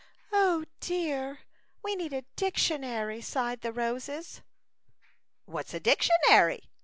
[0.31, 1.41] "O dear!
[1.83, 4.41] we need a dictionary," sighed the roses."
[5.45, 6.63] What's a dictionary